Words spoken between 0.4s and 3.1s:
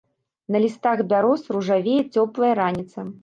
На лістах бяроз ружавее цёплая раніца.